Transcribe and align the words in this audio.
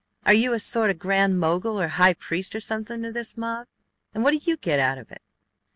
Are 0.25 0.33
you 0.33 0.51
a 0.53 0.59
sort 0.59 0.89
of 0.89 0.97
grand 0.97 1.39
mogul 1.39 1.79
or 1.79 1.87
high 1.89 2.15
priest 2.15 2.55
or 2.55 2.59
something 2.59 3.03
to 3.03 3.11
this 3.11 3.37
mob? 3.37 3.67
And 4.15 4.23
what 4.23 4.31
do 4.31 4.39
you 4.41 4.57
get 4.57 4.79
out 4.79 4.97
of 4.97 5.11
it?" 5.11 5.21